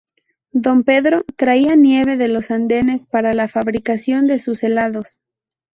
Don 0.55 0.83
Pedro 0.83 1.21
traía 1.35 1.75
nieve 1.75 2.17
de 2.17 2.27
los 2.27 2.49
Andes 2.49 3.05
para 3.05 3.35
la 3.35 3.47
fabricación 3.47 4.25
de 4.25 4.39
sus 4.39 4.63
helados. 4.63 5.21